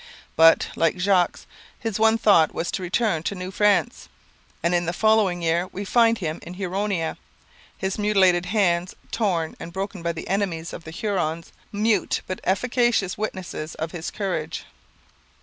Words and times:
But, 0.35 0.69
like 0.75 0.97
Jogues, 0.97 1.45
his 1.79 1.99
one 1.99 2.17
thought 2.17 2.55
was 2.55 2.71
to 2.71 2.81
return 2.81 3.21
to 3.21 3.35
New 3.35 3.51
France; 3.51 4.09
and 4.63 4.73
in 4.73 4.87
the 4.87 4.93
following 4.93 5.43
year 5.43 5.67
we 5.67 5.85
find 5.85 6.17
him 6.17 6.39
in 6.41 6.55
Huronia, 6.55 7.17
his 7.77 7.99
mutilated 7.99 8.47
hands, 8.47 8.95
torn 9.11 9.55
and 9.59 9.71
broken 9.71 10.01
by 10.01 10.13
the 10.13 10.27
enemies 10.27 10.73
of 10.73 10.85
the 10.85 10.91
Hurons, 10.91 11.53
mute 11.71 12.23
but 12.25 12.41
efficacious 12.45 13.15
witnesses 13.15 13.75
of 13.75 13.91
his 13.91 14.09
courage. 14.09 14.63